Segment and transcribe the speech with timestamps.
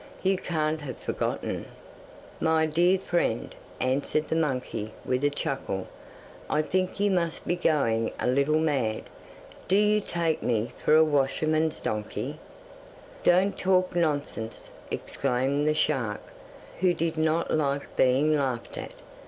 [0.23, 1.67] You CAN'T have forgotten!'
[2.39, 5.85] 'My dear friend,' answered the monkey, with a chuckle,
[6.49, 9.03] 'I think you must be going a little mad.
[9.67, 12.39] Do you take me for a washerman's donkey?'
[13.23, 16.21] 'Don't talk nonsense,' exclaimed the shark,
[16.79, 18.95] who did not like being laughed at.